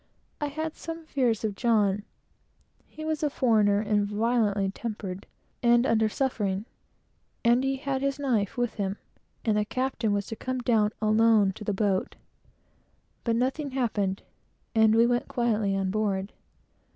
I 0.39 0.47
had 0.47 0.75
some 0.75 1.05
fears 1.05 1.43
of 1.43 1.53
John. 1.53 2.01
He 2.87 3.05
was 3.05 3.21
a 3.21 3.29
foreigner, 3.29 3.81
and 3.81 4.03
violently 4.07 4.71
tempered, 4.71 5.27
and 5.61 5.85
under 5.85 6.09
suffering; 6.09 6.65
and 7.45 7.63
he 7.63 7.75
had 7.75 8.01
his 8.01 8.17
knife 8.17 8.57
with 8.57 8.73
him, 8.73 8.97
and 9.45 9.57
the 9.59 9.65
captain 9.65 10.11
was 10.11 10.25
to 10.25 10.35
come 10.35 10.57
down 10.57 10.89
alone 11.03 11.53
to 11.53 11.63
the 11.63 11.71
boat. 11.71 12.15
But 13.23 13.35
nothing 13.35 13.69
happened; 13.73 14.23
and 14.73 14.95
we 14.95 15.05
went 15.05 15.27
quietly 15.27 15.75
on 15.75 15.91
board. 15.91 16.33